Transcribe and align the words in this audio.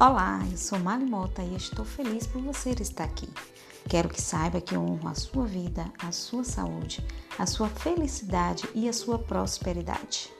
Olá, 0.00 0.40
eu 0.50 0.56
sou 0.56 0.76
Mali 0.80 1.04
Mota 1.04 1.40
e 1.40 1.54
estou 1.54 1.84
feliz 1.84 2.26
por 2.26 2.42
você 2.42 2.70
estar 2.70 3.04
aqui. 3.04 3.28
Quero 3.88 4.08
que 4.08 4.20
saiba 4.20 4.60
que 4.60 4.76
honro 4.76 5.06
a 5.06 5.14
sua 5.14 5.46
vida, 5.46 5.88
a 6.00 6.10
sua 6.10 6.42
saúde, 6.42 7.06
a 7.38 7.46
sua 7.46 7.68
felicidade 7.68 8.68
e 8.74 8.88
a 8.88 8.92
sua 8.92 9.20
prosperidade. 9.20 10.32